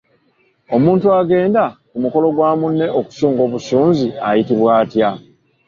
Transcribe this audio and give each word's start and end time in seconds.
Omuntu 0.75 1.05
agenda 1.21 1.63
ku 1.89 1.97
mukolo 2.03 2.27
gwa 2.35 2.51
munne 2.59 2.85
okusunga 2.99 3.39
obusunzi 3.47 4.07
ayitibwa 4.27 4.69
atya? 4.81 5.09